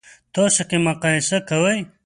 تاسو 0.33 0.59
توکي 0.63 0.77
مقایسه 0.87 1.37
کوئ؟ 1.49 1.79